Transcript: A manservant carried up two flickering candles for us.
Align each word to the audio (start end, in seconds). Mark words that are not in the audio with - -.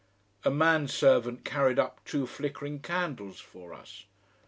A 0.43 0.49
manservant 0.49 1.45
carried 1.45 1.77
up 1.77 2.03
two 2.05 2.25
flickering 2.25 2.79
candles 2.79 3.39
for 3.39 3.71
us. 3.71 4.05